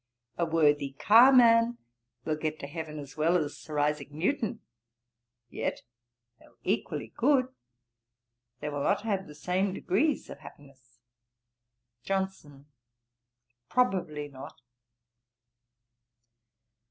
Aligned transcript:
A 0.35 0.47
worthy 0.47 0.93
carman 0.97 1.77
will 2.25 2.35
get 2.35 2.59
to 2.61 2.65
heaven 2.65 2.97
as 2.97 3.15
well 3.17 3.37
as 3.37 3.55
Sir 3.59 3.77
Isaac 3.77 4.09
Newton. 4.11 4.61
Yet, 5.47 5.83
though 6.39 6.55
equally 6.63 7.09
good, 7.15 7.49
they 8.61 8.69
will 8.69 8.81
not 8.81 9.01
have 9.03 9.27
the 9.27 9.35
same 9.35 9.73
degrees 9.75 10.27
of 10.31 10.39
happiness.' 10.39 11.01
JOHNSON. 12.03 12.65
'Probably 13.69 14.27
not.' 14.27 14.59